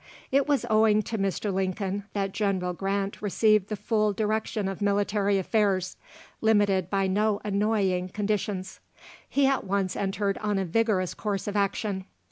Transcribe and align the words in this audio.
It 0.31 0.47
was 0.47 0.65
owing 0.67 1.03
to 1.03 1.17
Mr. 1.19 1.53
Lincoln 1.53 2.05
that 2.13 2.31
General 2.31 2.73
Grant 2.73 3.21
received 3.21 3.67
the 3.69 3.75
full 3.75 4.13
direction 4.13 4.67
of 4.67 4.81
military 4.81 5.37
affairs, 5.37 5.95
limited 6.41 6.89
by 6.89 7.05
no 7.05 7.39
annoying 7.45 8.09
conditions. 8.09 8.79
He 9.29 9.45
at 9.45 9.63
once 9.63 9.95
entered 9.95 10.39
on 10.39 10.57
a 10.57 10.65
vigorous 10.65 11.13
course 11.13 11.45
of 11.47 11.55
action. 11.55 12.05